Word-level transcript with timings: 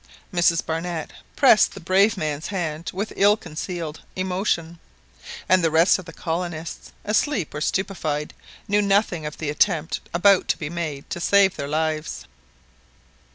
Mrs 0.33 0.65
Barnett 0.65 1.13
pressed 1.35 1.73
the 1.75 1.79
brave 1.79 2.17
man's 2.17 2.47
hand 2.47 2.89
with 2.91 3.13
ill 3.15 3.37
concealed 3.37 4.01
emotion; 4.15 4.79
and 5.47 5.63
the 5.63 5.69
rest 5.69 5.99
of 5.99 6.05
the 6.05 6.11
colonists, 6.11 6.91
asleep 7.05 7.53
or 7.53 7.61
stupefied, 7.61 8.33
knew 8.67 8.81
nothing 8.81 9.27
of 9.27 9.37
the 9.37 9.51
attempt 9.51 9.99
about 10.11 10.47
to 10.47 10.57
be 10.57 10.71
made 10.71 11.07
to 11.11 11.19
save 11.19 11.55
their 11.55 11.67
lives. 11.67 12.25